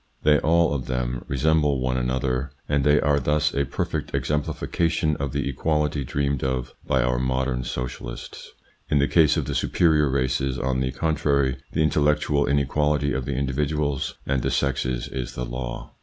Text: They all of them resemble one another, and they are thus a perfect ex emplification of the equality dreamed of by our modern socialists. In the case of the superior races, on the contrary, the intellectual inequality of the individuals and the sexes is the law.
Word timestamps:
They 0.23 0.39
all 0.39 0.73
of 0.73 0.87
them 0.87 1.23
resemble 1.27 1.79
one 1.79 1.95
another, 1.95 2.49
and 2.67 2.83
they 2.83 2.99
are 2.99 3.19
thus 3.19 3.53
a 3.53 3.65
perfect 3.67 4.15
ex 4.15 4.29
emplification 4.31 5.15
of 5.17 5.31
the 5.31 5.47
equality 5.47 6.03
dreamed 6.03 6.43
of 6.43 6.73
by 6.87 7.03
our 7.03 7.19
modern 7.19 7.63
socialists. 7.63 8.49
In 8.89 8.97
the 8.97 9.07
case 9.07 9.37
of 9.37 9.45
the 9.45 9.53
superior 9.53 10.09
races, 10.09 10.57
on 10.57 10.79
the 10.79 10.91
contrary, 10.91 11.57
the 11.73 11.83
intellectual 11.83 12.47
inequality 12.47 13.13
of 13.13 13.25
the 13.25 13.35
individuals 13.35 14.15
and 14.25 14.41
the 14.41 14.49
sexes 14.49 15.07
is 15.07 15.35
the 15.35 15.45
law. 15.45 15.93